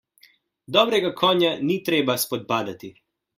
[0.77, 2.93] Dobrega konja ni treba spodbadati.